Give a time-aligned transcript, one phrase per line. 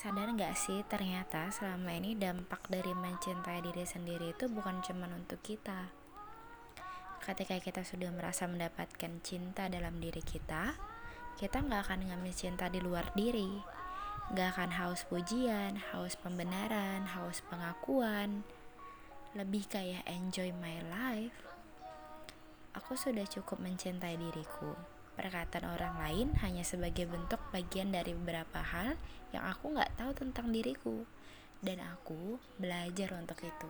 [0.00, 5.44] Sadar gak sih ternyata selama ini dampak dari mencintai diri sendiri itu bukan cuma untuk
[5.44, 5.92] kita.
[7.20, 10.72] Ketika kita sudah merasa mendapatkan cinta dalam diri kita
[11.36, 13.60] Kita gak akan ngambil cinta di luar diri.
[14.32, 18.40] Gak akan haus pujian, haus pembenaran, haus pengakuan.
[19.36, 21.44] Lebih kayak enjoy my life.
[22.72, 28.96] Aku sudah cukup mencintai diriku Perkataan orang lain hanya sebagai bentuk bagian dari beberapa hal
[29.36, 31.04] yang aku nggak tahu tentang diriku,
[31.60, 33.68] dan aku belajar untuk itu.